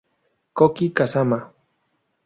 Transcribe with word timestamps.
Koki 0.57 0.87
Kazama 0.97 1.39